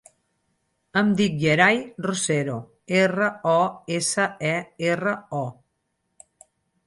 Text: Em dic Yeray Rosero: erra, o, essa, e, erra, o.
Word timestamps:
Em 1.01 1.09
dic 1.17 1.35
Yeray 1.41 1.81
Rosero: 2.05 2.55
erra, 3.01 3.29
o, 3.51 3.59
essa, 3.99 4.25
e, 4.53 4.57
erra, 4.95 5.13
o. 5.41 5.45